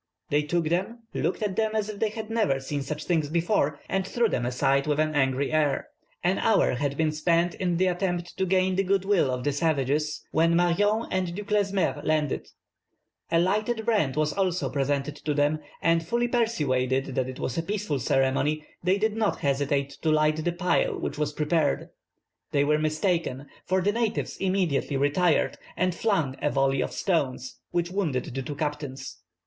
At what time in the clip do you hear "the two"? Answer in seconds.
28.33-28.55